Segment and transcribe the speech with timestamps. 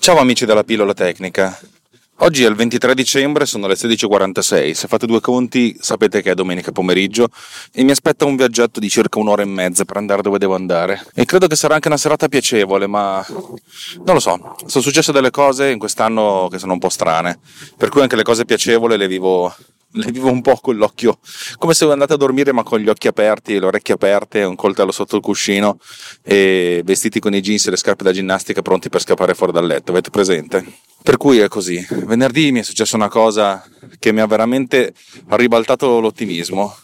[0.00, 1.58] Ciao amici della pillola tecnica.
[2.20, 4.72] Oggi è il 23 dicembre, sono le 16.46.
[4.72, 7.28] Se fate due conti sapete che è domenica pomeriggio
[7.72, 11.04] e mi aspetta un viaggetto di circa un'ora e mezza per andare dove devo andare.
[11.14, 14.56] E credo che sarà anche una serata piacevole, ma non lo so.
[14.66, 17.38] Sono successe delle cose in quest'anno che sono un po' strane,
[17.76, 19.54] per cui anche le cose piacevoli le vivo
[19.92, 21.18] le vivo un po' con l'occhio,
[21.56, 24.92] come se andate a dormire ma con gli occhi aperti le orecchie aperte, un coltello
[24.92, 25.78] sotto il cuscino
[26.22, 29.66] e vestiti con i jeans e le scarpe da ginnastica pronti per scappare fuori dal
[29.66, 30.64] letto, avete presente?
[31.02, 31.84] Per cui è così.
[31.90, 33.64] Venerdì mi è successa una cosa
[33.98, 34.92] che mi ha veramente
[35.28, 36.76] ribaltato l'ottimismo.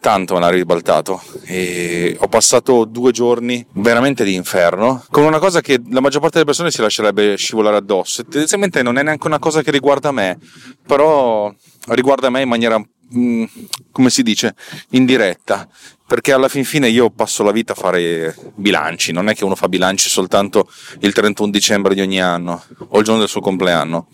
[0.00, 5.60] Tanto me l'ha ribaltato e ho passato due giorni veramente di inferno con una cosa
[5.60, 8.24] che la maggior parte delle persone si lascerebbe scivolare addosso.
[8.24, 10.38] Tendenzialmente non è neanche una cosa che riguarda me,
[10.86, 11.52] però
[11.88, 12.82] riguarda me in maniera
[13.14, 13.44] mm,
[13.92, 14.54] come si dice
[14.90, 15.68] indiretta
[16.10, 19.54] perché alla fin fine io passo la vita a fare bilanci, non è che uno
[19.54, 20.68] fa bilanci soltanto
[21.02, 24.08] il 31 dicembre di ogni anno o il giorno del suo compleanno.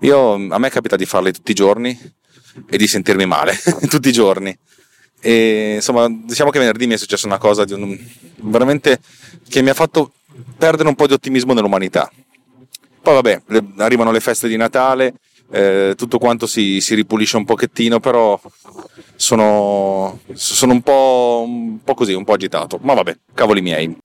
[0.00, 1.96] Io, a me capita di farli tutti i giorni
[2.68, 3.56] e di sentirmi male
[3.88, 4.58] tutti i giorni.
[5.20, 7.98] E insomma, diciamo che venerdì mi è successa una cosa un,
[8.42, 9.00] veramente
[9.48, 10.12] che mi ha fatto
[10.56, 12.10] perdere un po' di ottimismo nell'umanità.
[13.02, 15.14] Poi vabbè, le, arrivano le feste di Natale,
[15.50, 18.40] eh, tutto quanto si, si, ripulisce un pochettino, però
[19.14, 22.78] sono, sono un, po', un po' così, un po' agitato.
[22.82, 23.96] Ma vabbè, cavoli miei.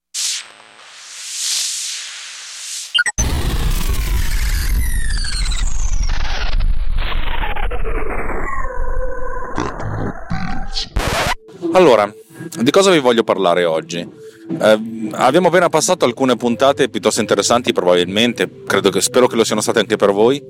[11.74, 12.14] Allora,
[12.60, 14.06] di cosa vi voglio parlare oggi?
[14.60, 14.80] Eh,
[15.12, 19.96] abbiamo appena passato alcune puntate piuttosto interessanti, probabilmente, che, spero che lo siano state anche
[19.96, 20.42] per voi,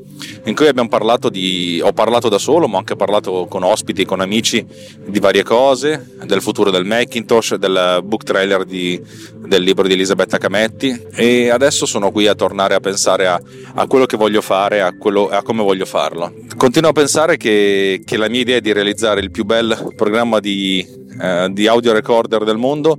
[0.45, 4.03] in cui abbiamo parlato di, ho parlato da solo, ma ho anche parlato con ospiti,
[4.03, 4.65] con amici
[5.05, 8.99] di varie cose, del futuro del Macintosh, del book trailer di,
[9.45, 13.39] del libro di Elisabetta Cametti e adesso sono qui a tornare a pensare a,
[13.75, 16.33] a quello che voglio fare, a, quello, a, come voglio farlo.
[16.57, 20.39] Continuo a pensare che, che la mia idea è di realizzare il più bel programma
[20.39, 22.97] di eh, di audio recorder del mondo,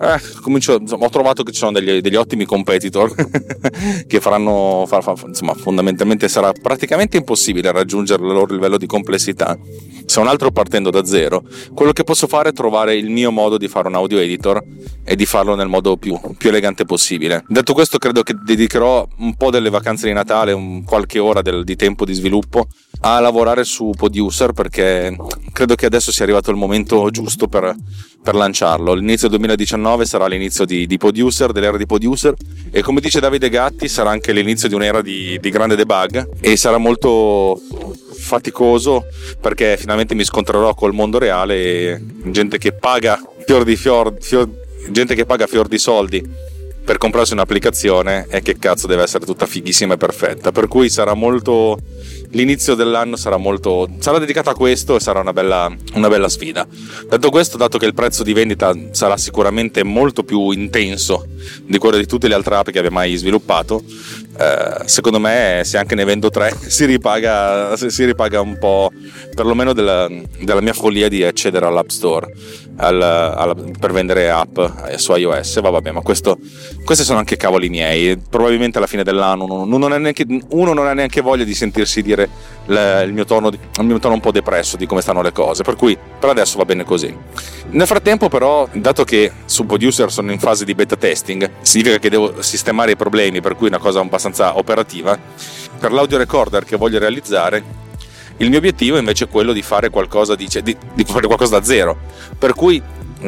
[0.00, 3.14] eh, comincio, insomma, ho trovato che ci sono degli, degli ottimi competitor
[4.06, 9.56] che faranno, far, far, insomma, fondamentalmente sarà praticamente impossibile raggiungere il loro livello di complessità.
[10.06, 11.42] Se un altro partendo da zero,
[11.72, 14.62] quello che posso fare è trovare il mio modo di fare un audio editor
[15.02, 17.44] e di farlo nel modo più, più elegante possibile.
[17.48, 21.64] Detto questo, credo che dedicherò un po' delle vacanze di Natale, un, qualche ora del,
[21.64, 22.68] di tempo di sviluppo
[23.06, 25.14] a lavorare su Producer perché
[25.52, 27.74] credo che adesso sia arrivato il momento giusto per,
[28.22, 28.94] per lanciarlo.
[28.94, 32.34] L'inizio 2019 sarà l'inizio di, di, Producer, dell'era di Producer
[32.70, 36.56] e come dice Davide Gatti sarà anche l'inizio di un'era di, di grande debug e
[36.56, 37.60] sarà molto
[38.16, 39.04] faticoso
[39.38, 44.48] perché finalmente mi scontrerò col mondo reale e gente che paga fior di fior, fior
[44.88, 46.52] gente che paga fior di soldi
[46.84, 50.52] per comprarsi un'applicazione e che cazzo deve essere tutta fighissima e perfetta.
[50.52, 51.78] Per cui sarà molto
[52.30, 56.66] l'inizio dell'anno sarà molto sarà dedicato a questo e sarà una bella, una bella sfida.
[57.08, 61.26] Detto questo dato che il prezzo di vendita sarà sicuramente molto più intenso
[61.62, 63.82] di quello di tutte le altre app che abbia mai sviluppato
[64.36, 68.90] eh, secondo me se anche ne vendo tre si ripaga, si ripaga un po'
[69.34, 70.08] perlomeno della,
[70.40, 72.32] della mia follia di accedere all'app store
[72.76, 74.58] al, al, per vendere app
[74.96, 76.38] su iOS vabbè ma questo,
[76.84, 78.16] questi sono anche cavoli miei.
[78.18, 82.28] Probabilmente alla fine dell'anno uno, non, neanche, uno non ha neanche voglia di sentirsi dire
[82.66, 85.76] il mio, tono, il mio tono un po' depresso di come stanno le cose per
[85.76, 87.14] cui per adesso va bene così.
[87.70, 92.10] Nel frattempo però dato che su Producer sono in fase di beta testing significa che
[92.10, 95.18] devo sistemare i problemi per cui una cosa abbastanza abbastanza operativa,
[95.78, 97.82] per l'audio recorder che voglio realizzare
[98.38, 101.64] il mio obiettivo invece è quello di fare qualcosa, di, di, di fare qualcosa da
[101.64, 101.96] zero.
[102.36, 102.82] Per cui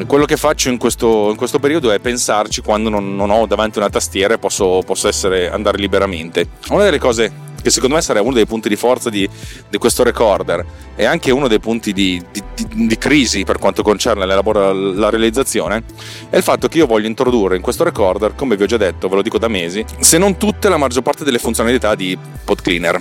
[0.07, 3.79] quello che faccio in questo, in questo periodo è pensarci quando non, non, ho davanti
[3.79, 6.49] una tastiera e posso, posso essere, andare liberamente.
[6.71, 7.33] Una delle cose
[7.67, 9.29] che secondo me sarà uno dei punti di forza di,
[9.69, 10.65] di questo recorder.
[10.95, 12.43] E anche uno dei punti di, di,
[12.87, 15.83] di crisi per quanto concerne la, realizzazione,
[16.31, 19.09] è il fatto che io voglio introdurre in questo recorder, come vi ho già detto,
[19.09, 22.63] ve lo dico da mesi, se non tutte, la maggior parte delle funzionalità di pod
[22.63, 23.01] cleaner,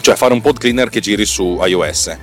[0.00, 2.16] cioè fare un pod cleaner che giri su iOS,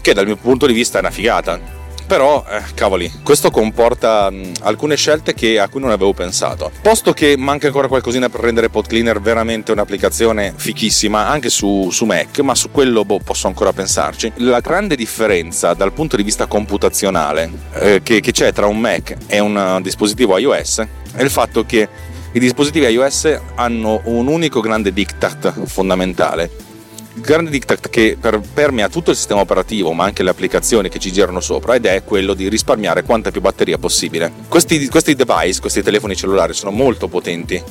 [0.00, 1.60] che dal mio punto di vista è una figata
[2.06, 6.70] però, eh, cavoli, questo comporta mh, alcune scelte che, a cui non avevo pensato.
[6.82, 12.04] Posto che manca ancora qualcosina per rendere Pod Cleaner veramente un'applicazione fichissima anche su, su
[12.04, 14.32] Mac, ma su quello boh, posso ancora pensarci.
[14.36, 19.16] La grande differenza dal punto di vista computazionale eh, che, che c'è tra un Mac
[19.26, 20.82] e un dispositivo iOS
[21.14, 21.88] è il fatto che
[22.32, 26.73] i dispositivi iOS hanno un unico grande diktat fondamentale.
[27.16, 31.12] Grande diktat che per, permea tutto il sistema operativo, ma anche le applicazioni che ci
[31.12, 34.32] girano sopra, ed è quello di risparmiare quanta più batteria possibile.
[34.48, 37.62] Questi, questi device, questi telefoni cellulari sono molto potenti,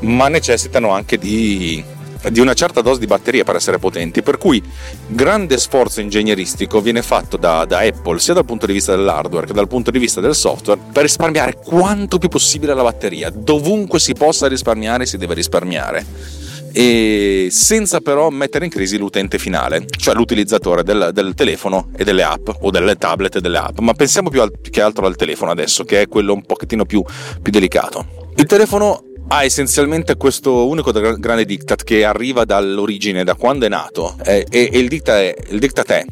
[0.00, 1.94] ma necessitano anche di
[2.30, 4.62] di una certa dose di batteria per essere potenti, per cui
[5.06, 9.52] grande sforzo ingegneristico viene fatto da, da, Apple sia dal punto di vista dell'hardware che
[9.52, 13.30] dal punto di vista del software per risparmiare quanto più possibile la batteria.
[13.30, 16.44] Dovunque si possa risparmiare si deve risparmiare.
[16.78, 22.22] E senza però mettere in crisi l'utente finale, cioè l'utilizzatore del, del telefono e delle
[22.22, 23.78] app o delle tablet e delle app.
[23.78, 27.02] Ma pensiamo più al, che altro al telefono adesso, che è quello un pochettino più,
[27.40, 28.26] più delicato.
[28.36, 34.14] Il telefono ha essenzialmente questo unico grande diktat che arriva dall'origine, da quando è nato,
[34.22, 36.04] e, e il, diktat è, il diktat è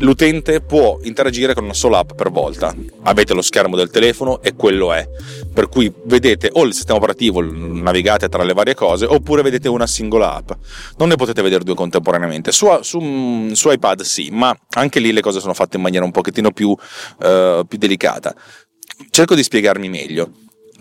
[0.00, 2.74] l'utente può interagire con una sola app per volta.
[3.02, 5.08] Avete lo schermo del telefono e quello è.
[5.52, 9.86] Per cui vedete o il sistema operativo, navigate tra le varie cose, oppure vedete una
[9.86, 10.50] singola app.
[10.98, 12.52] Non ne potete vedere due contemporaneamente.
[12.52, 16.10] Su, su, su iPad sì, ma anche lì le cose sono fatte in maniera un
[16.12, 18.34] pochettino più, uh, più delicata.
[19.10, 20.30] Cerco di spiegarmi meglio.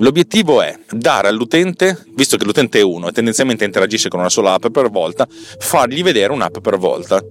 [0.01, 4.53] L'obiettivo è dare all'utente, visto che l'utente è uno e tendenzialmente interagisce con una sola
[4.53, 7.21] app per volta, fargli vedere un'app per volta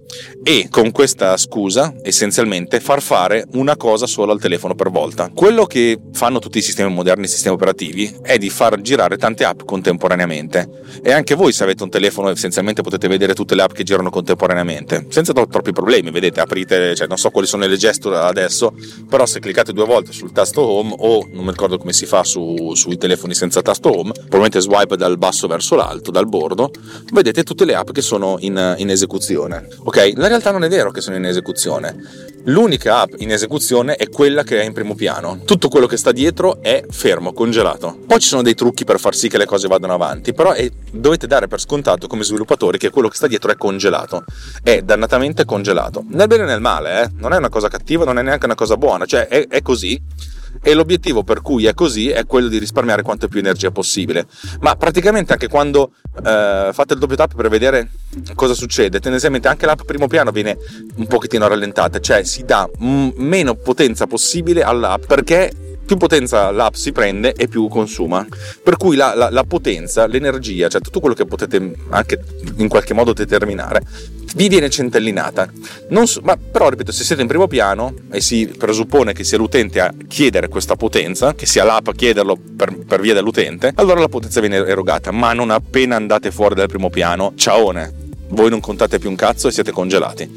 [0.42, 5.30] e con questa scusa essenzialmente far fare una cosa solo al telefono per volta.
[5.34, 9.46] Quello che fanno tutti i sistemi moderni, i sistemi operativi, è di far girare tante
[9.46, 10.68] app contemporaneamente
[11.02, 14.10] e anche voi se avete un telefono essenzialmente potete vedere tutte le app che girano
[14.10, 18.74] contemporaneamente senza troppi problemi, vedete, aprite, cioè non so quali sono le gesture adesso,
[19.08, 22.24] però se cliccate due volte sul tasto home o non mi ricordo come si fa
[22.24, 26.70] su sui telefoni senza tasto home, probabilmente swipe dal basso verso l'alto, dal bordo,
[27.12, 29.68] vedete tutte le app che sono in, in esecuzione.
[29.84, 32.26] Ok, la realtà non è vero che sono in esecuzione.
[32.44, 35.40] L'unica app in esecuzione è quella che è in primo piano.
[35.44, 37.98] Tutto quello che sta dietro è fermo, congelato.
[38.06, 40.70] Poi ci sono dei trucchi per far sì che le cose vadano avanti, però è,
[40.90, 44.24] dovete dare per scontato come sviluppatori che quello che sta dietro è congelato.
[44.62, 46.04] È dannatamente congelato.
[46.08, 47.08] Nel bene e nel male, eh?
[47.16, 50.00] non è una cosa cattiva, non è neanche una cosa buona, cioè è, è così
[50.62, 54.26] e l'obiettivo per cui è così è quello di risparmiare quanto più energia possibile.
[54.60, 55.92] Ma praticamente anche quando
[56.24, 57.90] eh, fate il doppio tap per vedere
[58.34, 60.56] cosa succede, tendenzialmente anche l'app primo piano viene
[60.96, 65.52] un pochettino rallentata, cioè si dà m- meno potenza possibile all'app perché
[65.88, 68.26] più potenza l'app si prende e più consuma.
[68.62, 72.22] Per cui la, la, la, potenza, l'energia, cioè tutto quello che potete anche
[72.58, 73.80] in qualche modo determinare,
[74.34, 75.50] vi viene centellinata.
[76.04, 79.80] So, ma però, ripeto, se siete in primo piano e si presuppone che sia l'utente
[79.80, 84.08] a chiedere questa potenza, che sia l'app a chiederlo per, per via dell'utente, allora la
[84.08, 85.10] potenza viene erogata.
[85.10, 87.94] Ma non appena andate fuori dal primo piano, ciaone,
[88.28, 90.30] voi non contate più un cazzo e siete congelati.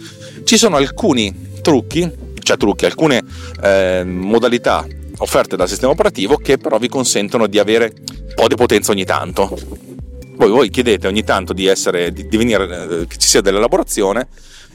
[0.45, 2.09] Ci sono alcuni trucchi,
[2.41, 3.21] cioè trucchi, alcune
[3.61, 4.87] eh, modalità
[5.21, 9.05] offerte dal sistema operativo che però vi consentono di avere un po' di potenza ogni
[9.05, 9.57] tanto.
[10.35, 14.27] Poi voi chiedete ogni tanto di, essere, di, venire, eh, che ci sia dell'elaborazione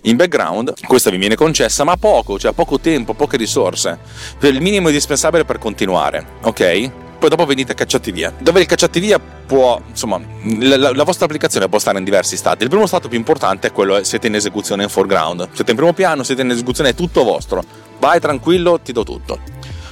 [0.02, 3.98] in background, questa vi viene concessa, ma poco, cioè poco tempo, poche risorse,
[4.38, 6.90] per il minimo indispensabile per continuare, ok?
[7.18, 8.32] Poi dopo venite cacciati via.
[8.38, 10.20] Dove il cacciati via può, insomma,
[10.60, 12.62] la, la, vostra applicazione può stare in diversi stati.
[12.62, 15.48] Il primo stato più importante è quello siete in esecuzione in foreground.
[15.52, 17.64] Siete in primo piano, siete in esecuzione, è tutto vostro.
[17.98, 19.40] Vai tranquillo, ti do tutto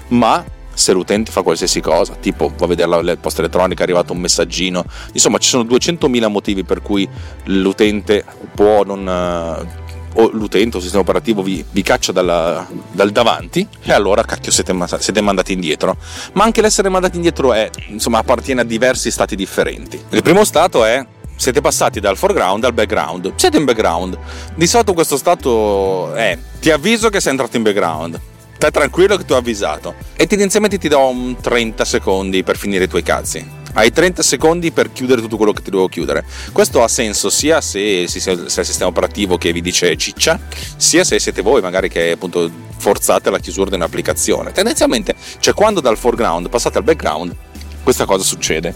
[0.08, 0.44] ma
[0.74, 4.18] se l'utente fa qualsiasi cosa, tipo va a vedere la posta elettronica, è arrivato un
[4.18, 7.08] messaggino, insomma ci sono 200.000 motivi per cui
[7.44, 9.08] l'utente può non...
[9.08, 9.82] Eh,
[10.16, 14.52] o l'utente o il sistema operativo vi, vi caccia dalla, dal davanti e allora cacchio
[14.52, 15.96] siete, siete, mandati indietro.
[16.34, 20.00] Ma anche l'essere mandati indietro è, insomma, appartiene a diversi stati differenti.
[20.10, 23.32] Il primo stato è siete passati dal foreground al background.
[23.34, 24.16] Siete in background.
[24.54, 28.20] Di solito questo stato è ti avviso che sei entrato in background
[28.64, 29.94] Stai tranquillo che ti ho avvisato.
[30.16, 33.46] E tendenzialmente ti do un 30 secondi per finire i tuoi cazzi.
[33.74, 36.24] Hai 30 secondi per chiudere tutto quello che ti devo chiudere.
[36.50, 40.40] Questo ha senso sia se, se, se è il sistema operativo che vi dice ciccia,
[40.78, 44.50] sia se siete voi magari che appunto forzate la chiusura di un'applicazione.
[44.52, 47.36] Tendenzialmente, cioè quando dal foreground passate al background,
[47.82, 48.74] questa cosa succede.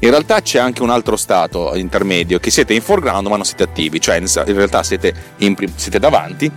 [0.00, 3.62] In realtà c'è anche un altro stato intermedio che siete in foreground ma non siete
[3.62, 6.50] attivi, cioè in realtà siete, in, siete davanti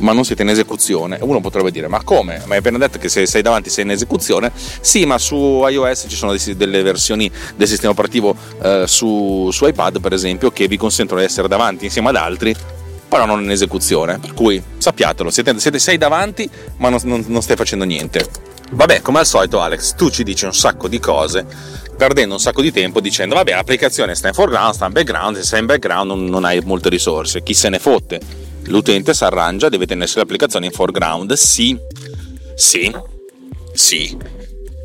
[0.00, 1.18] ma non siete in esecuzione.
[1.20, 2.42] Uno potrebbe dire: Ma come?
[2.46, 4.52] Ma hai appena detto che se sei davanti sei in esecuzione?
[4.54, 10.00] Sì, ma su iOS ci sono delle versioni del sistema operativo eh, su, su iPad,
[10.00, 12.54] per esempio, che vi consentono di essere davanti insieme ad altri
[13.08, 14.18] però non in esecuzione.
[14.18, 18.26] Per cui sappiatelo, siete, siete sei davanti, ma non, non, non stai facendo niente.
[18.70, 21.46] Vabbè, come al solito, Alex, tu ci dici un sacco di cose,
[21.96, 25.42] perdendo un sacco di tempo dicendo: Vabbè, l'applicazione sta in foreground, sta in background, se
[25.42, 27.42] sei in background non, non hai molte risorse.
[27.42, 28.20] Chi se ne fotte?
[28.68, 31.32] L'utente si arrangia, deve tenersi l'applicazione in foreground.
[31.32, 31.76] Sì,
[32.54, 32.94] sì,
[33.72, 34.16] sì.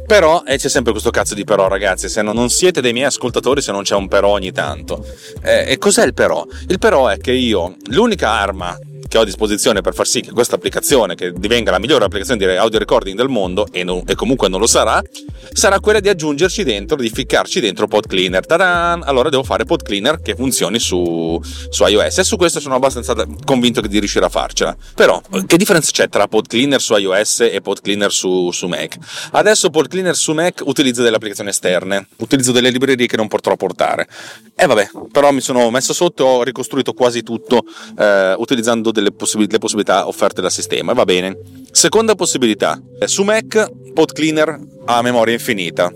[0.06, 2.10] Però eh, c'è sempre questo cazzo di però, ragazzi.
[2.10, 5.06] Se non, non, siete dei miei ascoltatori, se non c'è un però ogni tanto.
[5.42, 6.46] Eh, e cos'è il però?
[6.68, 8.78] Il però è che io, l'unica arma
[9.14, 12.44] che ho a disposizione per far sì che questa applicazione, che divenga la migliore applicazione
[12.44, 15.04] di audio recording del mondo, e, non, e comunque non lo sarà,
[15.52, 18.44] sarà quella di aggiungerci dentro, di ficcarci dentro Pod Cleaner.
[18.44, 19.04] Ta-dan!
[19.04, 21.40] Allora devo fare Pod Cleaner che funzioni su,
[21.70, 23.14] su iOS e su questo sono abbastanza
[23.46, 24.76] convinto di riuscire a farcela.
[24.96, 28.98] Però, che differenza c'è tra Pod Cleaner su iOS e Pod Cleaner su, su Mac?
[29.34, 33.56] Adesso Pod Cleaner su Mac utilizza delle applicazioni esterne, utilizzo delle librerie che non potrò
[33.58, 34.08] portare.
[34.56, 37.64] E vabbè, però mi sono messo sotto, ho ricostruito quasi tutto
[37.96, 40.94] eh, utilizzando delle possib- possibilità offerte dal sistema.
[40.94, 41.38] Va bene.
[41.72, 42.82] Seconda possibilità.
[43.06, 45.92] Su Mac, Pod Cleaner ha memoria infinita.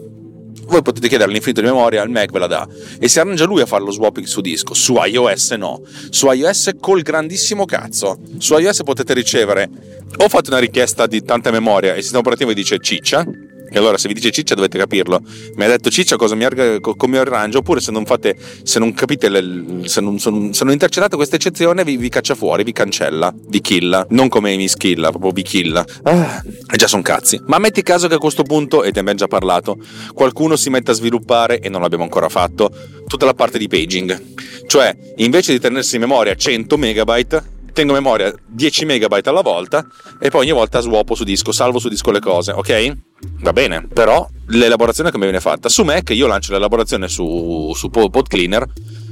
[0.68, 2.68] Voi potete chiedere l'infinito di memoria, il Mac ve la dà
[3.00, 4.74] e si arrangia lui a fare lo swapping su disco.
[4.74, 5.82] Su iOS no.
[6.10, 8.20] Su iOS col grandissimo cazzo.
[8.38, 9.70] Su iOS potete ricevere
[10.18, 13.26] o fate una richiesta di tanta memoria e il sistema operativo vi dice ciccia
[13.70, 15.22] e allora se vi dice ciccia dovete capirlo.
[15.56, 18.94] Mi ha detto ciccia cosa mi, arga, come arrangio, oppure se non fate, se non
[18.94, 23.34] capite, le, se, non, se, non, intercettate questa eccezione vi, vi, caccia fuori, vi cancella,
[23.48, 24.06] vi killa.
[24.10, 25.86] Non come mi skilla, proprio vi killa.
[26.04, 27.40] Ah, e già sono cazzi.
[27.46, 29.78] Ma metti caso che a questo punto, e te abbiamo già parlato,
[30.14, 32.72] qualcuno si mette a sviluppare, e non l'abbiamo ancora fatto,
[33.08, 34.36] tutta la parte di paging.
[34.68, 39.86] Cioè, invece di tenersi in memoria 100 megabyte, tengo memoria 10 megabyte alla volta
[40.20, 42.98] e poi ogni volta swapo su disco, salvo su disco le cose, ok?
[43.42, 45.70] Va bene, però l'elaborazione come viene fatta?
[45.70, 48.66] Su Mac io lancio l'elaborazione su, su Pod Cleaner,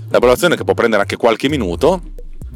[0.08, 2.02] l'elaborazione che può prendere anche qualche minuto.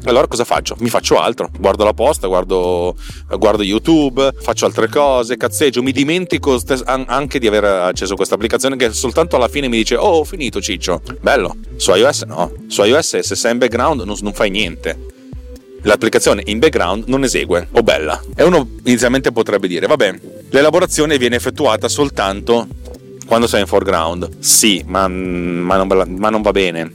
[0.04, 0.74] Allora cosa faccio?
[0.80, 2.96] Mi faccio altro, guardo la posta, guardo,
[3.38, 8.90] guardo YouTube, faccio altre cose, cazzeggio, mi dimentico anche di aver acceso questa applicazione che
[8.92, 11.02] soltanto alla fine mi dice oh ho finito ciccio.
[11.20, 15.18] Bello, su iOS no, su iOS se sei in background non, non fai niente
[15.82, 18.20] l'applicazione in background non esegue o bella.
[18.34, 20.20] E uno inizialmente potrebbe dire, vabbè,
[20.50, 22.66] l'elaborazione viene effettuata soltanto
[23.26, 24.40] quando sei in foreground.
[24.40, 26.92] Sì, ma, ma, non, ma non va bene.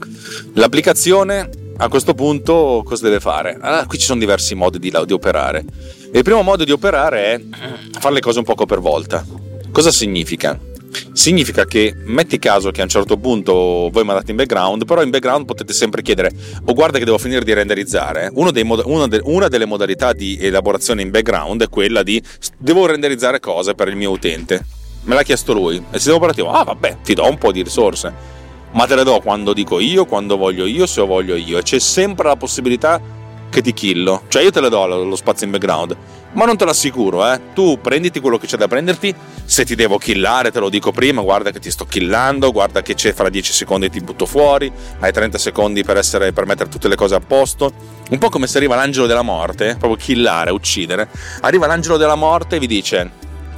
[0.53, 3.57] L'applicazione a questo punto cosa deve fare?
[3.59, 5.63] Ah, qui ci sono diversi modi di, di operare.
[6.13, 7.41] Il primo modo di operare è
[7.99, 9.25] fare le cose un poco per volta.
[9.71, 10.57] Cosa significa?
[11.13, 15.09] Significa che metti caso che a un certo punto voi mandate in background, però in
[15.09, 16.31] background potete sempre chiedere,
[16.65, 18.31] oh guarda che devo finire di renderizzare.
[18.33, 22.21] Mod- una, de- una, delle modalità di elaborazione in background è quella di
[22.57, 24.65] devo renderizzare cose per il mio utente.
[25.03, 25.77] Me l'ha chiesto lui.
[25.77, 28.33] E sistema operativo, ah vabbè, ti do un po' di risorse.
[28.71, 31.59] Ma te le do quando dico io, quando voglio io, se voglio io.
[31.59, 32.99] E c'è sempre la possibilità
[33.49, 34.23] che ti killo.
[34.27, 35.95] Cioè io te le do lo spazio in background
[36.35, 37.39] ma non te l'assicuro, eh.
[37.53, 39.13] Tu prenditi quello che c'è da prenderti.
[39.43, 42.93] Se ti devo killare, te lo dico prima, guarda che ti sto killando, guarda che
[42.93, 46.87] c'è fra 10 secondi ti butto fuori, hai 30 secondi per, essere, per mettere tutte
[46.87, 47.73] le cose a posto.
[48.09, 51.09] Un po' come se arriva l'angelo della morte, proprio killare, uccidere.
[51.41, 53.11] Arriva l'angelo della morte e vi dice: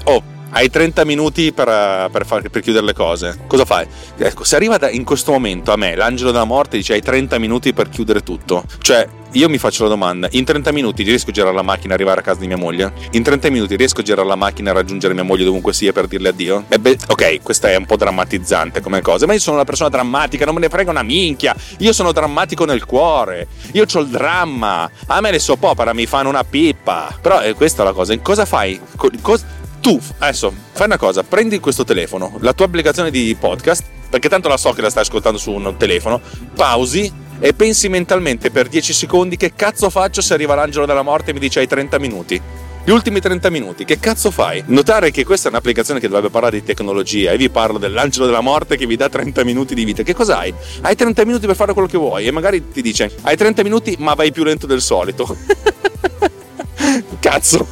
[0.06, 3.40] Oh, hai 30 minuti per, per, far, per, chiudere le cose.
[3.48, 3.86] Cosa fai?
[4.18, 7.38] Ecco, se arriva da, in questo momento a me l'angelo della morte dice hai 30
[7.40, 8.64] minuti per chiudere tutto.
[8.80, 11.96] Cioè, io mi faccio la domanda: in 30 minuti riesco a girare la macchina e
[11.96, 12.92] arrivare a casa di mia moglie?
[13.12, 16.08] In 30 minuti riesco a girare la macchina e raggiungere mia moglie dovunque sia per
[16.08, 16.66] dirle addio?
[16.70, 20.46] E ok, questa è un po' drammatizzante come cosa, ma io sono una persona drammatica,
[20.46, 21.56] non me ne frega una minchia.
[21.80, 23.48] Io sono drammatico nel cuore.
[23.74, 24.90] Io ho il dramma.
[25.08, 27.16] A me le soap opera mi fanno una pippa.
[27.22, 28.18] Però è questa la cosa.
[28.20, 28.80] Cosa fai?
[29.22, 34.30] Cosa tu adesso fai una cosa, prendi questo telefono, la tua applicazione di podcast, perché
[34.30, 36.22] tanto la so che la stai ascoltando su un telefono,
[36.56, 41.32] pausi e pensi mentalmente per 10 secondi che cazzo faccio se arriva l'angelo della morte
[41.32, 42.42] e mi dice hai 30 minuti.
[42.88, 44.64] Gli ultimi 30 minuti, che cazzo fai?
[44.68, 48.40] Notare che questa è un'applicazione che dovrebbe parlare di tecnologia e vi parlo dell'angelo della
[48.40, 50.04] morte che vi dà 30 minuti di vita.
[50.04, 50.54] Che cos'hai?
[50.82, 53.98] Hai 30 minuti per fare quello che vuoi e magari ti dice hai 30 minuti
[54.00, 55.36] ma vai più lento del solito.
[57.20, 57.68] cazzo,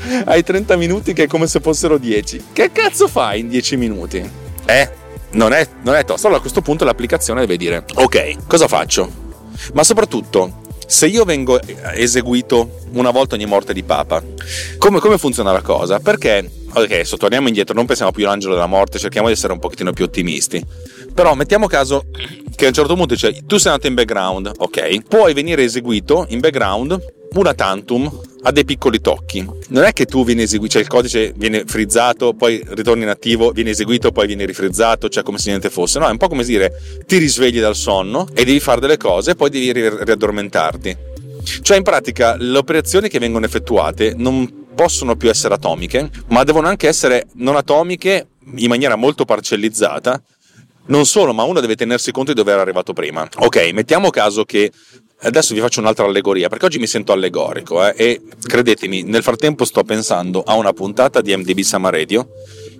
[0.24, 2.44] hai 30 minuti che è come se fossero 10.
[2.52, 4.30] Che cazzo fai in 10 minuti?
[4.66, 4.90] Eh?
[5.32, 6.26] Non è, non è tosto.
[6.26, 9.28] Allora a questo punto l'applicazione deve dire, ok, cosa faccio?
[9.74, 11.60] Ma soprattutto, se io vengo
[11.94, 14.22] eseguito una volta ogni morte di papa,
[14.78, 16.00] come, come funziona la cosa?
[16.00, 19.60] Perché, ok, adesso torniamo indietro, non pensiamo più all'angelo della morte, cerchiamo di essere un
[19.60, 20.64] pochettino più ottimisti.
[21.14, 22.06] Però mettiamo caso
[22.56, 26.26] che a un certo punto dice, tu sei andato in background, ok, puoi venire eseguito
[26.30, 29.46] in background una tantum ha dei piccoli tocchi.
[29.68, 33.50] Non è che tu vieni eseguito, cioè il codice viene frizzato, poi ritorni in attivo,
[33.50, 35.98] viene eseguito, poi viene rifrizzato, cioè come se niente fosse.
[35.98, 36.72] No, è un po' come dire
[37.06, 40.96] ti risvegli dal sonno e devi fare delle cose e poi devi riaddormentarti.
[41.62, 46.68] Cioè in pratica le operazioni che vengono effettuate non possono più essere atomiche, ma devono
[46.68, 50.20] anche essere non atomiche in maniera molto parcellizzata.
[50.86, 53.28] Non solo, ma uno deve tenersi conto di dove era arrivato prima.
[53.36, 54.72] Ok, mettiamo caso che
[55.22, 59.66] Adesso vi faccio un'altra allegoria, perché oggi mi sento allegorico eh, e credetemi, nel frattempo
[59.66, 62.26] sto pensando a una puntata di MDB Summer Radio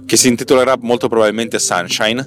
[0.06, 2.26] che si intitolerà molto probabilmente Sunshine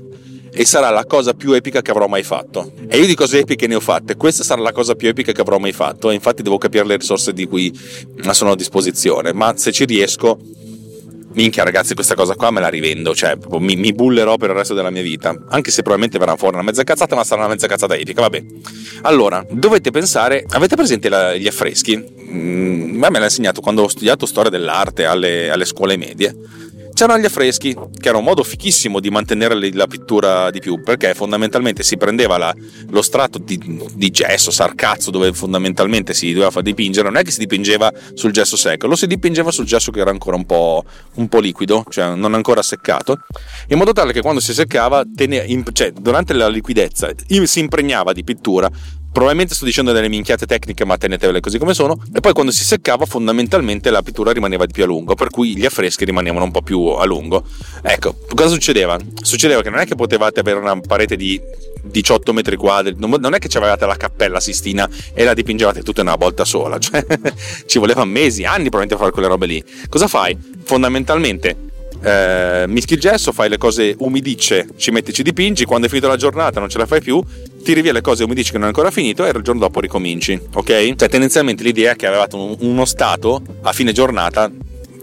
[0.54, 2.74] e sarà la cosa più epica che avrò mai fatto.
[2.88, 5.42] E io di cose epiche ne ho fatte, questa sarà la cosa più epica che
[5.42, 7.76] avrò mai fatto e infatti devo capire le risorse di cui
[8.32, 10.38] sono a disposizione, ma se ci riesco
[11.34, 14.74] minchia ragazzi questa cosa qua me la rivendo, cioè mi, mi, bullerò per il resto
[14.74, 17.68] della mia vita, anche se probabilmente verrà fuori una mezza cazzata, ma sarà una mezza
[17.68, 18.44] cazzata epica, vabbè.
[19.04, 21.98] Allora, dovete pensare, avete presente la, gli affreschi?
[21.98, 26.36] Mm, me l'ha insegnato quando ho studiato storia dell'arte alle, alle scuole medie
[26.94, 31.16] C'erano gli affreschi, che era un modo fichissimo di mantenere la pittura di più, perché
[31.16, 32.54] fondamentalmente si prendeva la,
[32.90, 33.60] lo strato di,
[33.96, 38.32] di, gesso, sarcazzo, dove fondamentalmente si doveva far dipingere, non è che si dipingeva sul
[38.32, 40.86] gesso secco, lo si dipingeva sul gesso che era ancora un po',
[41.16, 43.18] un po liquido, cioè non ancora seccato,
[43.70, 47.12] in modo tale che quando si seccava, tene, cioè, durante la liquidezza,
[47.44, 48.70] si impregnava di pittura
[49.14, 51.98] probabilmente sto dicendo delle minchiate tecniche, ma tenetevele così come sono.
[52.14, 55.56] E poi quando si seccava, fondamentalmente la pittura rimaneva di più a lungo, per cui
[55.56, 57.44] gli affreschi rimanevano un po' più a lungo.
[57.84, 58.98] Ecco, cosa succedeva?
[59.22, 61.40] Succedeva che non è che potevate avere una parete di
[61.84, 66.08] 18 metri quadri, non è che avevate la cappella Sistina e la dipingevate tutta in
[66.08, 67.06] una volta sola, cioè
[67.66, 69.64] ci volevano mesi, anni probabilmente a fare quelle robe lì.
[69.90, 70.36] Cosa fai?
[70.64, 71.72] Fondamentalmente
[72.04, 76.08] eh, mischi il gesso, fai le cose umidicce, ci metti, ci dipingi, quando è finita
[76.08, 77.24] la giornata non ce la fai più,
[77.64, 80.40] tiri via le cose umidicce che non è ancora finito e il giorno dopo ricominci,
[80.54, 80.96] ok?
[80.96, 84.52] Cioè tendenzialmente l'idea è che avevate uno stato a fine giornata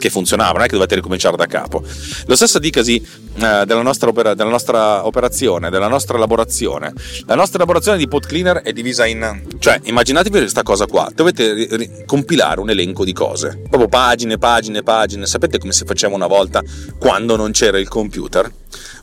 [0.01, 1.85] che funzionava, non è che dovete ricominciare da capo.
[2.27, 6.93] Lo stesso dicasi eh, della, nostra opera, della, nostra operazione, della nostra elaborazione.
[7.27, 9.43] La nostra elaborazione di pod cleaner è divisa in...
[9.59, 14.39] cioè immaginatevi questa cosa qua, dovete ri- ri- compilare un elenco di cose, proprio pagine,
[14.39, 16.63] pagine, pagine, sapete come si faceva una volta
[16.99, 18.51] quando non c'era il computer?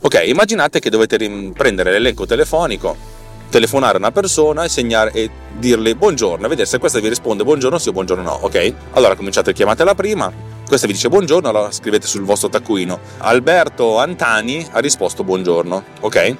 [0.00, 1.16] Ok, immaginate che dovete
[1.54, 3.16] prendere l'elenco telefonico,
[3.48, 7.44] telefonare a una persona e, segnare, e dirle buongiorno e vedere se questa vi risponde
[7.44, 8.74] buongiorno sì o buongiorno no, ok?
[8.92, 10.32] Allora cominciate, chiamatela prima,
[10.66, 13.00] questa vi dice buongiorno, allora scrivete sul vostro taccuino.
[13.18, 16.36] Alberto Antani ha risposto buongiorno, ok?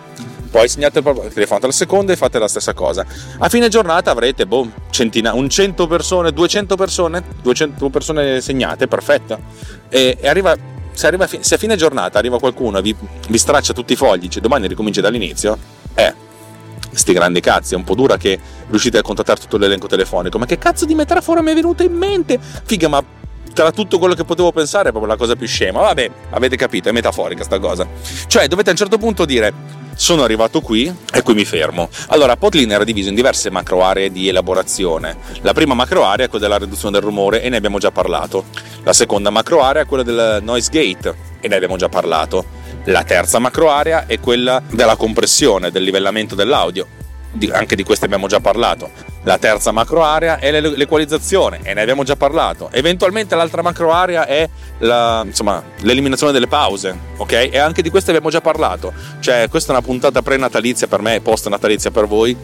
[0.50, 3.04] Poi segnate il telefono alla seconda e fate la stessa cosa.
[3.38, 9.38] A fine giornata avrete boh, centina, un 100 persone, 200 persone, 200 persone segnate, perfetto.
[9.88, 10.54] E, e arriva,
[10.92, 12.94] se, arriva, se, a fine giornata arriva qualcuno e vi,
[13.28, 15.56] vi straccia tutti i fogli, dice domani ricomincia dall'inizio,
[15.94, 16.14] eh,
[16.98, 20.38] sti grandi cazzi, è un po' dura che riuscite a contattare tutto l'elenco telefonico.
[20.38, 22.38] Ma che cazzo di metafora mi è venuta in mente?
[22.64, 23.02] Figa, ma
[23.52, 25.80] tra tutto quello che potevo pensare è proprio la cosa più scema.
[25.80, 27.86] Vabbè, avete capito, è metaforica sta cosa.
[28.26, 31.88] Cioè, dovete a un certo punto dire sono arrivato qui e qui mi fermo.
[32.08, 35.16] Allora, Podlin era diviso in diverse macro aree di elaborazione.
[35.40, 38.44] La prima macro area è quella della riduzione del rumore e ne abbiamo già parlato.
[38.84, 42.57] La seconda macro area è quella del noise gate e ne abbiamo già parlato.
[42.88, 46.96] La terza macro area è quella della compressione, del livellamento dell'audio
[47.52, 48.90] anche di queste abbiamo già parlato.
[49.24, 52.70] La terza macro area è l'equalizzazione e ne abbiamo già parlato.
[52.72, 54.48] Eventualmente l'altra macro area è
[54.78, 57.50] la, insomma, l'eliminazione delle pause, ok?
[57.52, 58.92] E anche di queste abbiamo già parlato.
[59.20, 62.34] Cioè, questa è una puntata pre-natalizia per me e post-natalizia per voi,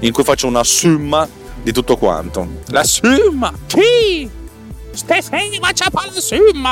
[0.00, 1.26] in cui faccio una summa
[1.62, 2.46] di tutto quanto.
[2.66, 3.52] La summa!
[3.66, 4.43] Sì!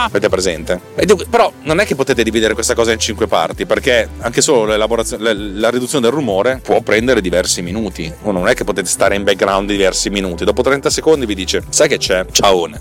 [0.04, 0.80] Avete presente?
[1.28, 5.70] Però non è che potete dividere questa cosa in cinque parti, perché anche solo la
[5.70, 8.12] riduzione del rumore può prendere diversi minuti.
[8.22, 10.44] O non è che potete stare in background diversi minuti.
[10.44, 12.24] Dopo 30 secondi vi dice, sai che c'è?
[12.30, 12.80] Ciaone.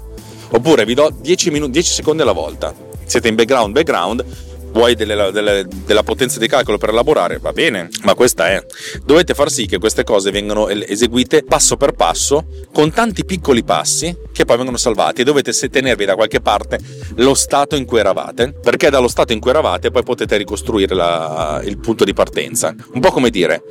[0.50, 2.74] Oppure vi do 10, minuti, 10 secondi alla volta.
[3.06, 4.24] Siete in background, background,
[4.72, 8.66] vuoi delle, delle, della potenza di calcolo per elaborare, va bene, ma questa è.
[9.04, 14.16] Dovete far sì che queste cose vengano eseguite passo per passo, con tanti piccoli passi
[14.32, 16.80] che poi vengono salvati e dovete tenervi da qualche parte
[17.16, 21.62] lo stato in cui eravate, perché dallo stato in cui eravate poi potete ricostruire la,
[21.64, 22.74] il punto di partenza.
[22.94, 23.64] Un po' come dire,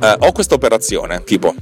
[0.00, 1.54] eh, ho questa operazione, tipo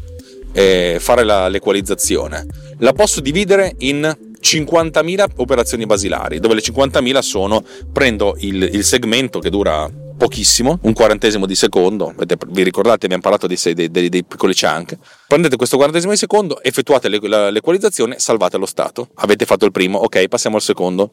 [0.53, 2.47] eh, fare la, l'equalizzazione,
[2.79, 9.39] la posso dividere in 50.000 operazioni basilari, dove le 50.000 sono prendo il, il segmento
[9.39, 12.13] che dura pochissimo, un quarantesimo di secondo,
[12.49, 14.99] vi ricordate abbiamo parlato dei, dei, dei, dei piccoli chunk,
[15.29, 20.27] prendete questo quarantesimo di secondo, effettuate l'equalizzazione, salvate lo stato, avete fatto il primo, ok,
[20.27, 21.13] passiamo al secondo,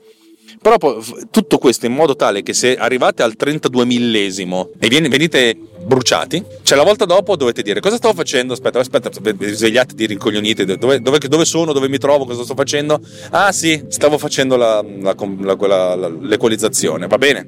[0.66, 1.00] però
[1.30, 6.76] tutto questo in modo tale che se arrivate al 32 millesimo e venite bruciati, cioè
[6.76, 11.20] la volta dopo dovete dire cosa stavo facendo, aspetta, aspetta, svegliate di rincoglioniti, dove, dove,
[11.20, 13.00] dove, sono, dove mi trovo, cosa sto facendo?
[13.30, 15.16] Ah sì, stavo facendo la, la,
[15.56, 17.48] la, l'equalizzazione, va bene?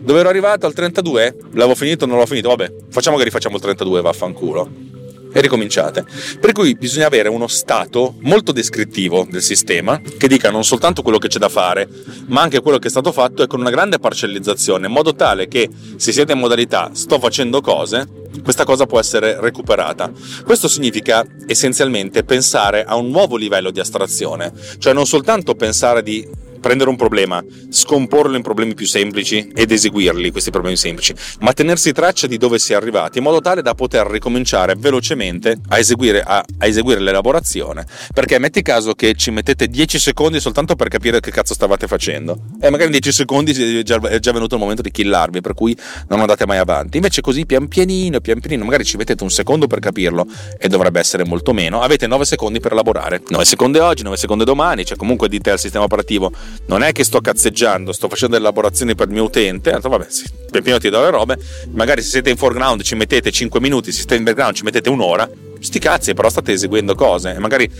[0.00, 1.36] Dove ero arrivato al 32?
[1.52, 2.48] L'avevo finito non l'ho finito?
[2.48, 4.95] Vabbè, facciamo che rifacciamo il 32, vaffanculo
[5.36, 6.04] e ricominciate.
[6.40, 11.18] Per cui bisogna avere uno stato molto descrittivo del sistema che dica non soltanto quello
[11.18, 11.86] che c'è da fare,
[12.28, 15.46] ma anche quello che è stato fatto e con una grande parcellizzazione, in modo tale
[15.46, 18.08] che se siete in modalità sto facendo cose,
[18.42, 20.10] questa cosa può essere recuperata.
[20.42, 26.26] Questo significa essenzialmente pensare a un nuovo livello di astrazione, cioè non soltanto pensare di
[26.66, 31.92] prendere un problema, scomporlo in problemi più semplici ed eseguirli, questi problemi semplici, ma tenersi
[31.92, 36.22] traccia di dove si è arrivati in modo tale da poter ricominciare velocemente a eseguire,
[36.22, 37.86] a, a eseguire l'elaborazione.
[38.12, 42.36] Perché metti caso che ci mettete 10 secondi soltanto per capire che cazzo stavate facendo,
[42.60, 45.54] e magari in 10 secondi è già, è già venuto il momento di killarvi, per
[45.54, 45.76] cui
[46.08, 46.96] non andate mai avanti.
[46.96, 50.26] Invece così pian pianino, pian pianino, magari ci mettete un secondo per capirlo,
[50.58, 53.22] e dovrebbe essere molto meno, avete 9 secondi per elaborare.
[53.28, 56.32] 9 secondi oggi, 9 secondi domani, cioè comunque dite al sistema operativo
[56.66, 60.24] non è che sto cazzeggiando, sto facendo elaborazioni per il mio utente, detto, vabbè, sì,
[60.50, 61.38] pian piano ti do le robe,
[61.70, 64.88] magari se siete in foreground ci mettete 5 minuti, se siete in background ci mettete
[64.88, 67.70] un'ora, sti cazzi, però state eseguendo cose e magari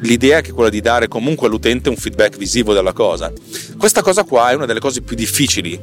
[0.00, 3.32] l'idea è quella di dare comunque all'utente un feedback visivo della cosa.
[3.78, 5.78] Questa cosa qua è una delle cose più difficili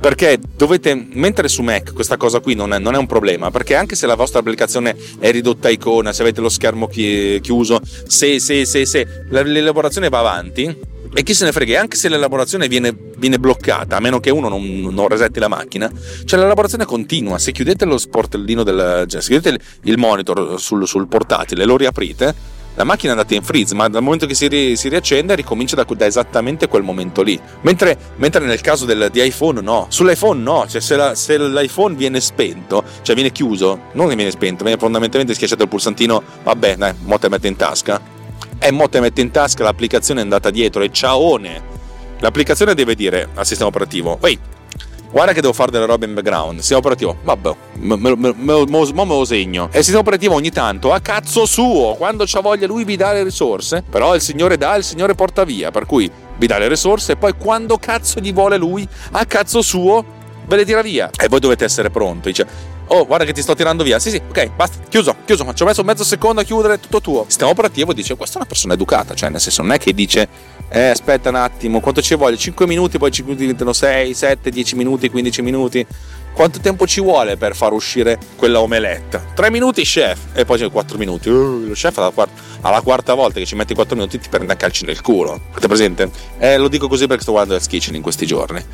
[0.00, 3.74] perché dovete, mentre su Mac questa cosa qui non è, non è, un problema, perché
[3.74, 8.38] anche se la vostra applicazione è ridotta a icona, se avete lo schermo chiuso, se,
[8.38, 10.76] se, se, se l'elaborazione va avanti,
[11.14, 14.48] e chi se ne frega, anche se l'elaborazione viene, viene bloccata, a meno che uno
[14.48, 15.90] non, non, resetti la macchina,
[16.24, 17.38] cioè l'elaborazione continua.
[17.38, 21.76] Se chiudete lo sportellino del, cioè se chiudete il monitor sul, sul portatile e lo
[21.76, 25.34] riaprite, la macchina è andata in freeze, ma dal momento che si, ri, si riaccende
[25.34, 27.40] ricomincia da, da, esattamente quel momento lì.
[27.62, 31.96] Mentre, mentre nel caso del, di iPhone no, sull'iPhone no, cioè se, la, se, l'iPhone
[31.96, 36.76] viene spento, cioè viene chiuso, non che viene spento, viene fondamentalmente schiacciato il pulsantino, vabbè,
[36.76, 38.16] dai, mo te mette in tasca
[38.58, 41.76] e mo te mette in tasca l'applicazione è andata dietro e ciaone.
[42.18, 44.38] L'applicazione deve dire al sistema operativo ehi
[45.10, 46.58] guarda che devo fare delle robe in background.
[46.58, 49.64] Sistema operativo vabbè me, me, me, me, lo segno.
[49.66, 53.12] E il sistema operativo ogni tanto a cazzo suo quando c'ha voglia lui vi dà
[53.12, 53.84] le risorse.
[53.88, 57.16] Però il signore dà il signore porta via per cui vi dà le risorse e
[57.16, 60.04] poi quando cazzo gli vuole lui a cazzo suo
[60.46, 61.10] ve le tira via.
[61.16, 63.98] E voi dovete essere pronti dice Oh, guarda che ti sto tirando via.
[63.98, 65.52] Sì, sì, ok, basta, chiuso, chiuso.
[65.52, 67.24] Ci ho messo mezzo secondo a chiudere, tutto tuo.
[67.26, 69.14] Sistema operativo dice: Questa è una persona educata.
[69.14, 70.28] Cioè, nel senso, non è che dice:
[70.70, 72.36] Eh, aspetta un attimo, quanto ci vuole?
[72.36, 75.86] 5 minuti, poi 5 minuti diventano 6, 7, 10 minuti, 15 minuti.
[76.32, 79.22] Quanto tempo ci vuole per far uscire quella omeletta?
[79.34, 80.18] 3 minuti, chef.
[80.32, 81.28] E poi c'è 4 minuti.
[81.28, 84.52] Uh, lo chef alla quarta, alla quarta, volta che ci metti 4 minuti ti prende
[84.52, 85.40] a calci nel culo.
[85.50, 86.10] Avete presente?
[86.38, 88.64] Eh, lo dico così perché sto guardando Hell's Kitchen in questi giorni.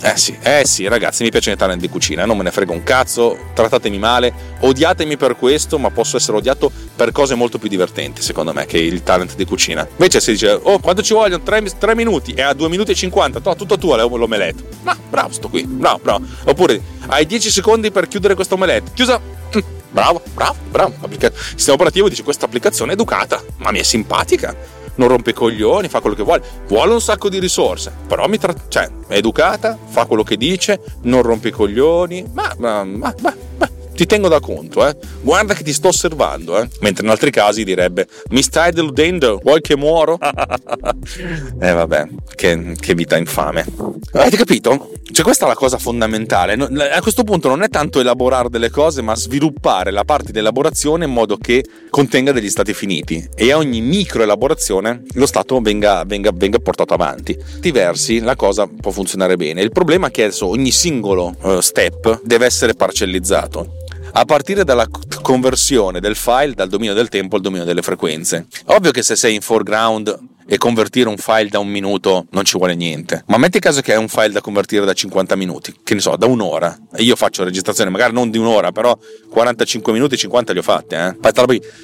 [0.00, 2.72] Eh sì, eh sì, ragazzi, mi piace il talent di cucina, non me ne frega
[2.72, 7.68] un cazzo, trattatemi male, odiatemi per questo, ma posso essere odiato per cose molto più
[7.68, 9.86] divertenti, secondo me, che il talent di cucina.
[9.90, 11.42] Invece si dice, oh, quanto ci vogliono?
[11.42, 14.64] 3, minuti, e a 2 minuti e 50, to, tutto tuo l'omelette.
[14.82, 16.24] Ma bravo sto qui, bravo, bravo.
[16.44, 18.90] Oppure, hai 10 secondi per chiudere questa omelette.
[18.92, 19.18] Chiusa.
[19.18, 20.94] Mm, bravo, bravo, bravo.
[21.08, 24.54] Il sistema operativo dice, questa applicazione è educata, ma mi è simpatica
[24.96, 28.38] non rompe i coglioni, fa quello che vuole, vuole un sacco di risorse, però mi
[28.38, 33.14] tra- cioè, è educata, fa quello che dice, non rompe i coglioni, ma, ma, ma,
[33.20, 34.96] ma, ma ti tengo da conto, eh.
[35.20, 36.68] Guarda che ti sto osservando, eh.
[36.80, 40.18] Mentre in altri casi direbbe: Mi stai deludendo, vuoi che muoro?
[41.60, 43.64] eh, vabbè, che, che, vita infame.
[44.12, 44.90] Avete capito?
[45.10, 46.54] Cioè, questa è la cosa fondamentale.
[46.54, 51.04] A questo punto non è tanto elaborare delle cose, ma sviluppare la parte di elaborazione
[51.04, 56.02] in modo che contenga degli stati finiti e a ogni micro elaborazione lo stato venga,
[56.04, 57.38] venga, venga portato avanti.
[57.60, 59.62] Diversi, la cosa può funzionare bene.
[59.62, 63.82] Il problema è che adesso ogni singolo uh, step deve essere parcellizzato
[64.16, 64.86] a partire dalla
[65.22, 68.46] conversione del file dal dominio del tempo al dominio delle frequenze.
[68.66, 72.56] Ovvio che se sei in foreground e convertire un file da un minuto non ci
[72.56, 73.24] vuole niente.
[73.26, 76.16] Ma metti caso che hai un file da convertire da 50 minuti, che ne so,
[76.16, 76.76] da un'ora.
[76.98, 78.96] Io faccio registrazione, magari non di un'ora, però
[79.30, 81.16] 45 minuti, 50 li ho fatti, eh.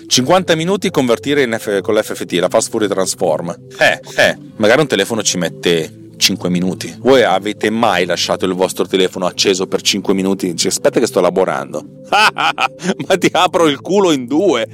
[0.07, 3.57] 50 minuti convertire F- con l'FFT, la Fast Fourier Transform.
[3.79, 6.95] Eh, eh, magari un telefono ci mette 5 minuti.
[7.01, 10.53] Voi avete mai lasciato il vostro telefono acceso per 5 minuti?
[10.53, 11.83] Dice, aspetta che sto elaborando.
[12.11, 14.67] Ma ti apro il culo in due.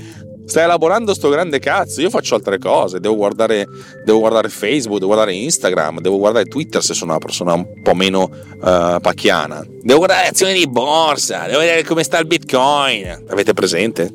[0.46, 2.00] Stai elaborando sto grande cazzo.
[2.00, 3.00] Io faccio altre cose.
[3.00, 3.66] Devo guardare,
[4.04, 7.94] devo guardare Facebook, devo guardare Instagram, devo guardare Twitter se sono una persona un po'
[7.94, 9.64] meno uh, pacchiana.
[9.82, 11.46] Devo guardare azioni di borsa.
[11.46, 13.24] Devo vedere come sta il Bitcoin.
[13.28, 14.12] Avete presente?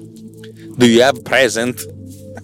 [0.75, 1.99] Do you have present?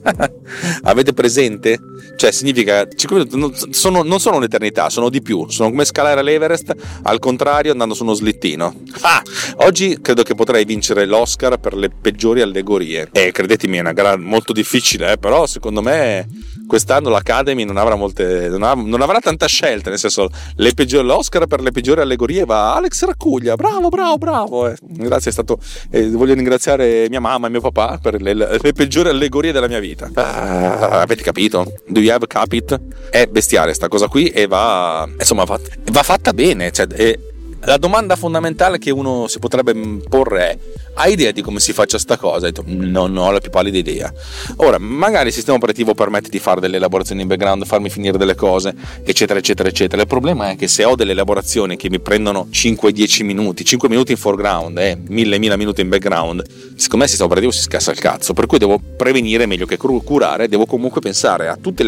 [0.83, 1.79] Avete presente?
[2.15, 5.47] Cioè, significa 5 minuti non sono, non sono un'eternità, sono di più.
[5.49, 8.73] Sono come scalare l'Everest, al contrario, andando su uno slittino.
[9.01, 9.21] Ah,
[9.57, 13.09] oggi credo che potrei vincere l'Oscar per le peggiori allegorie.
[13.11, 16.27] E eh, credetemi, è una gara molto difficile, eh, però secondo me
[16.67, 20.29] quest'anno l'Academy non avrà, molte, non, ha, non avrà tanta scelta, nel senso
[20.75, 24.67] peggiori, l'Oscar per le peggiori allegorie va Alex Raccuglia, bravo, bravo, bravo.
[24.67, 28.73] Eh, grazie, è stato, eh, voglio ringraziare mia mamma e mio papà per le, le
[28.73, 29.96] peggiori allegorie della mia vita.
[30.13, 31.73] Ah, avete capito?
[31.87, 32.79] Do you have capit?
[33.09, 35.59] È bestiale sta cosa qui e va, insomma, va,
[35.91, 37.17] va fatta bene, cioè, è,
[37.61, 39.73] la domanda fondamentale che uno si potrebbe
[40.07, 40.57] porre è
[40.99, 42.49] hai idea di come si faccia sta cosa?
[42.65, 44.11] Non ho la più pallida idea.
[44.57, 48.33] Ora, magari il sistema operativo permette di fare delle elaborazioni in background, farmi finire delle
[48.33, 50.01] cose, eccetera, eccetera, eccetera.
[50.01, 54.13] Il problema è che se ho delle elaborazioni che mi prendono 5-10 minuti, 5 minuti
[54.13, 57.91] in foreground e eh, 1000-1000 minuti in background, secondo me il sistema operativo si scassa
[57.91, 58.33] il cazzo.
[58.33, 61.83] Per cui devo prevenire meglio che curare, devo comunque pensare a tutti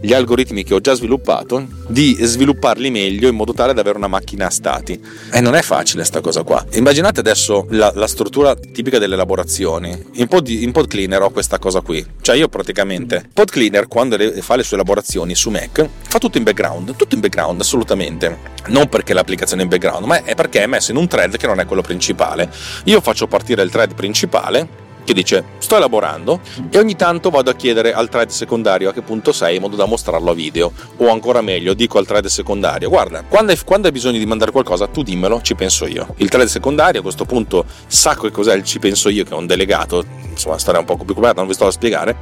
[0.00, 4.06] gli algoritmi che ho già sviluppato, di svilupparli meglio in modo tale da avere una
[4.06, 4.50] macchina a
[4.88, 5.00] stati.
[5.30, 6.64] E non è facile sta cosa qua.
[6.72, 10.06] Immaginate adesso la, la struttura tipica delle elaborazioni.
[10.14, 12.04] In Pod, in pod Cleaner ho questa cosa qui.
[12.20, 16.38] Cioè io praticamente, Pod Cleaner quando le, fa le sue elaborazioni su Mac, fa tutto
[16.38, 18.56] in background, tutto in background assolutamente.
[18.68, 21.46] Non perché l'applicazione è in background, ma è perché è messo in un thread che
[21.46, 22.50] non è quello principale.
[22.84, 27.54] Io faccio partire il thread principale che dice sto elaborando e ogni tanto vado a
[27.54, 30.70] chiedere al thread secondario a che punto sei in modo da mostrarlo a video.
[30.98, 34.50] O ancora meglio dico al thread secondario guarda quando hai, quando hai bisogno di mandare
[34.50, 36.14] qualcosa tu dimmelo ci penso io.
[36.16, 39.36] Il thread secondario a questo punto sa che cos'è il ci penso io che è
[39.36, 42.16] un delegato insomma storia un po' più complicata non vi sto a spiegare.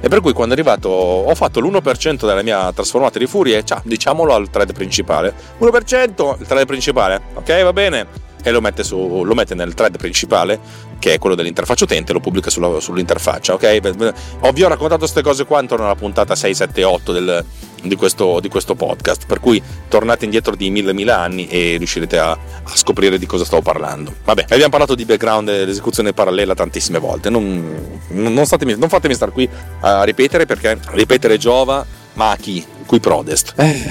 [0.00, 3.82] E per cui quando è arrivato ho fatto l'1% della mia trasformata di furie ciao
[3.82, 5.34] diciamolo al thread principale.
[5.58, 9.96] 1% il thread principale ok va bene e lo mette, su, lo mette, nel thread
[9.96, 14.14] principale che è quello dell'interfaccia utente lo pubblica sulla, sull'interfaccia ok?
[14.40, 17.44] Ovvio ho raccontato queste cose qua intorno alla puntata 6, 7, 8 del,
[17.82, 22.18] di, questo, di, questo, podcast per cui tornate indietro di mille mille anni e riuscirete
[22.18, 24.14] a, a scoprire di cosa stavo parlando.
[24.24, 27.30] Vabbè abbiamo parlato di background e l'esecuzione parallela tantissime volte.
[27.30, 29.48] Non, non, statemi, non fatemi stare qui
[29.80, 32.64] a ripetere perché ripetere giova ma a chi?
[32.84, 33.82] Qui prodest eh,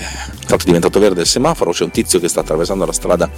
[0.46, 3.30] tanto è diventato verde il semaforo c'è un tizio che sta attraversando la strada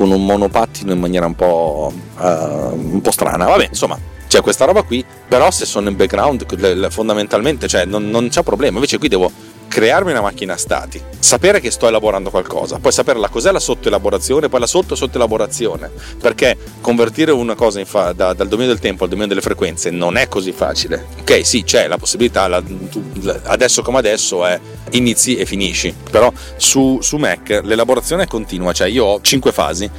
[0.00, 3.44] con un monopattino in maniera un po', uh, un po strana.
[3.44, 8.30] Vabbè, insomma, c'è questa roba qui, però se sono in background fondamentalmente cioè, non, non
[8.30, 9.30] c'è problema, invece qui devo
[9.70, 13.60] crearmi una macchina a stati, sapere che sto elaborando qualcosa, poi sapere la cos'è la
[13.60, 15.88] sottoelaborazione, poi la sotto sottoelaborazione,
[16.20, 20.16] perché convertire una cosa fa- da, dal dominio del tempo al dominio delle frequenze non
[20.16, 21.06] è così facile.
[21.20, 23.00] Ok, sì, c'è la possibilità, la, tu,
[23.44, 24.58] adesso come adesso è
[24.90, 29.90] inizi e finisci, però su, su Mac l'elaborazione è continua, cioè io ho 5 fasi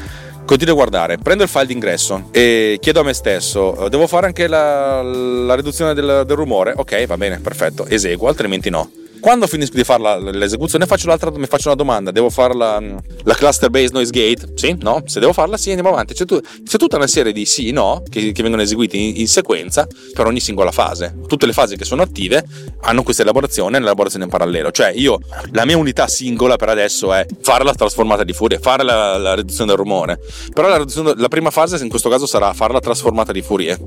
[0.43, 4.47] continuo a guardare, prendo il file d'ingresso e chiedo a me stesso, devo fare anche
[4.47, 6.73] la, la riduzione del, del, rumore?
[6.75, 8.91] Ok, va bene, perfetto, eseguo, altrimenti no.
[9.21, 12.81] Quando finisco di fare l'esecuzione faccio mi faccio una domanda, devo fare la,
[13.23, 14.53] la, cluster based noise gate?
[14.55, 14.75] Sì?
[14.79, 15.03] No?
[15.05, 16.15] Se devo farla sì andiamo avanti.
[16.15, 19.27] C'è, tu, c'è tutta una serie di sì, no, che, che vengono eseguiti in, in,
[19.27, 21.19] sequenza per ogni singola fase.
[21.27, 22.43] Tutte le fasi che sono attive
[22.81, 24.71] hanno questa elaborazione e l'elaborazione in parallelo.
[24.71, 25.19] Cioè io,
[25.51, 29.35] la mia unità singola per adesso è fare la trasformata di Fourier, fare la, la
[29.35, 30.19] riduzione del rumore.
[30.51, 30.83] Però la,
[31.15, 33.79] la prima fase in questo caso sarà fare la trasformata di Fourier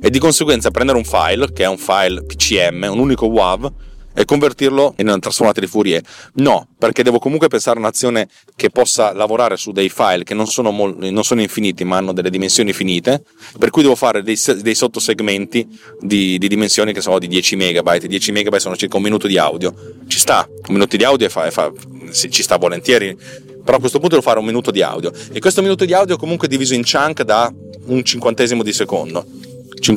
[0.00, 3.72] e di conseguenza prendere un file che è un file PCM, un unico WAV
[4.18, 6.02] e convertirlo in una trasformata di Fourier.
[6.34, 10.48] No, perché devo comunque pensare a un'azione che possa lavorare su dei file che non
[10.48, 13.22] sono, mol- non sono infiniti ma hanno delle dimensioni finite,
[13.60, 15.68] per cui devo fare dei, dei sottosegmenti
[16.00, 18.08] di, di, dimensioni che sono di 10 megabyte.
[18.08, 19.72] 10 megabyte sono circa un minuto di audio.
[20.08, 21.70] Ci sta, un minuto di audio fa, fa,
[22.10, 23.16] ci sta volentieri,
[23.64, 25.12] però a questo punto devo fare un minuto di audio.
[25.30, 27.54] E questo minuto di audio è comunque diviso in chunk da
[27.84, 29.47] un cinquantesimo di secondo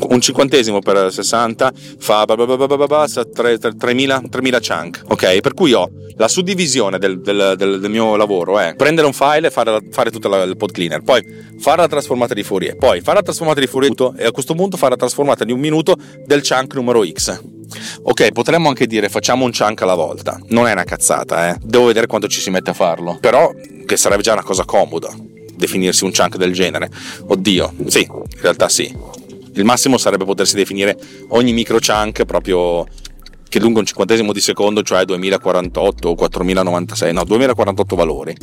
[0.07, 5.39] un cinquantesimo per 60 fa 3000, 3000 chunk, ok?
[5.39, 9.47] Per cui ho la suddivisione del, del, del, del mio lavoro è prendere un file
[9.47, 11.23] e fare, fare tutto il pod cleaner, poi
[11.59, 14.77] fare la trasformata di Fourier, poi fare la trasformata di Fourier e a questo punto
[14.77, 17.41] fare la trasformata di un minuto del chunk numero X.
[18.03, 20.39] Ok, potremmo anche dire facciamo un chunk alla volta.
[20.47, 21.57] Non è una cazzata, eh.
[21.61, 23.17] Devo vedere quanto ci si mette a farlo.
[23.19, 23.51] Però
[23.85, 25.09] che sarebbe già una cosa comoda
[25.55, 26.89] definirsi un chunk del genere.
[27.27, 28.93] Oddio, sì, in realtà sì.
[29.53, 30.97] Il massimo sarebbe potersi definire
[31.29, 32.85] ogni micro chunk proprio
[33.51, 38.35] che lungo un cinquantesimo di secondo, cioè 2048 o 4096, no, 2048 valori.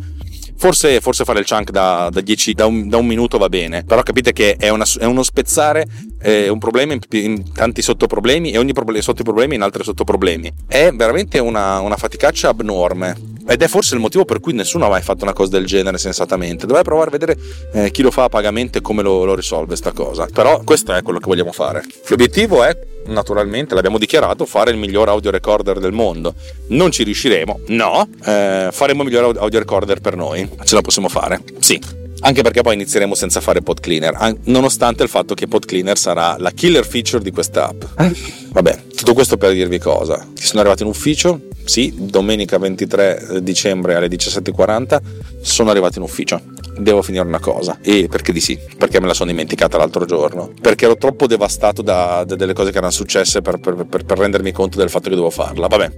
[0.58, 3.84] Forse, forse fare il chunk da, da, 10, da, un, da, un, minuto va bene,
[3.84, 5.86] però capite che è, una, è uno spezzare
[6.20, 10.52] eh, un problema in, in, tanti sottoproblemi e ogni problem- sottoproblemi in altri sottoproblemi.
[10.66, 13.16] È veramente una, una faticaccia abnorme
[13.48, 15.96] ed è forse il motivo per cui nessuno ha mai fatto una cosa del genere
[15.96, 16.66] sensatamente.
[16.66, 17.36] Dovrei provare a vedere
[17.72, 20.28] eh, chi lo fa a pagamento e come lo, lo risolve sta cosa.
[20.32, 21.82] Però questo è quello che vogliamo fare.
[22.08, 26.34] L'obiettivo è, naturalmente, l'abbiamo dichiarato, fare il miglior audio recorder del mondo.
[26.68, 30.48] Non ci riusciremo, no, eh, faremo il miglior audio recorder per noi.
[30.64, 31.40] Ce la possiamo fare?
[31.58, 32.07] Sì.
[32.20, 36.36] Anche perché poi inizieremo senza fare pod cleaner, nonostante il fatto che pod cleaner sarà
[36.38, 37.82] la killer feature di questa app.
[37.98, 38.12] Eh?
[38.50, 40.26] Vabbè, tutto questo per dirvi cosa.
[40.34, 45.00] Sono arrivato in ufficio, sì, domenica 23 dicembre alle 17.40
[45.42, 46.40] sono arrivato in ufficio.
[46.78, 47.78] Devo finire una cosa.
[47.82, 48.58] E perché di sì?
[48.76, 50.52] Perché me la sono dimenticata l'altro giorno.
[50.60, 54.18] Perché ero troppo devastato da, da delle cose che erano successe per, per, per, per
[54.18, 55.66] rendermi conto del fatto che dovevo farla.
[55.66, 55.92] Vabbè,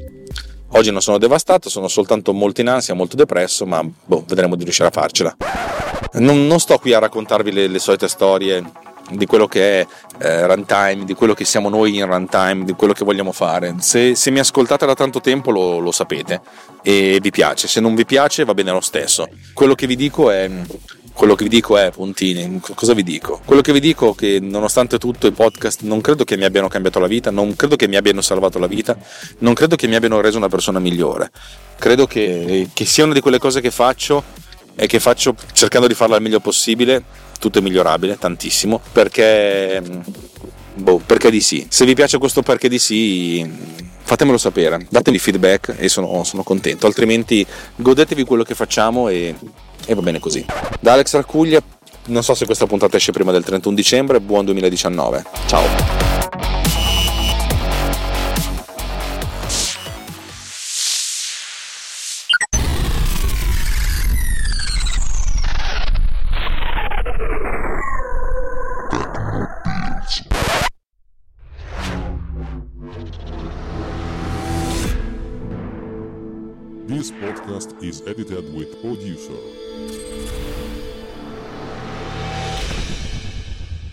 [0.72, 4.62] Oggi non sono devastato, sono soltanto molto in ansia, molto depresso, ma boh, vedremo di
[4.62, 5.36] riuscire a farcela.
[6.14, 8.64] Non, non sto qui a raccontarvi le, le solite storie
[9.10, 9.86] di quello che è
[10.18, 13.74] eh, runtime, di quello che siamo noi in runtime, di quello che vogliamo fare.
[13.78, 16.40] Se, se mi ascoltate da tanto tempo lo, lo, sapete
[16.82, 19.28] e vi piace, se non vi piace va bene lo stesso.
[19.52, 20.48] Quello che vi dico è...
[21.20, 23.42] Quello che vi dico è, puntini, cosa vi dico?
[23.44, 26.66] Quello che vi dico è che nonostante tutto i podcast non credo che mi abbiano
[26.66, 28.96] cambiato la vita, non credo che mi abbiano salvato la vita,
[29.40, 31.30] non credo che mi abbiano reso una persona migliore.
[31.78, 34.24] Credo che, che sia una di quelle cose che faccio
[34.74, 37.04] e che faccio cercando di farla al meglio possibile,
[37.38, 39.82] tutto è migliorabile, tantissimo, perché,
[40.76, 41.66] boh, perché di sì.
[41.68, 43.46] Se vi piace questo perché di sì,
[44.04, 49.34] fatemelo sapere, datemi feedback e sono, sono contento, altrimenti godetevi quello che facciamo e,
[49.90, 50.44] e va bene così.
[50.78, 51.60] Da Alex Arcuglia,
[52.06, 56.29] non so se questa puntata esce prima del 31 dicembre, buon 2019, ciao!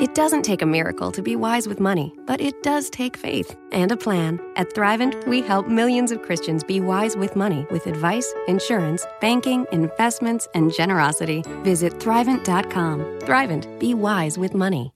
[0.00, 3.54] It doesn't take a miracle to be wise with money, but it does take faith
[3.70, 4.40] and a plan.
[4.56, 9.66] At Thrivent, we help millions of Christians be wise with money with advice, insurance, banking,
[9.72, 11.42] investments, and generosity.
[11.64, 13.00] Visit Thrivent.com.
[13.26, 14.88] Thrivent, be wise with money.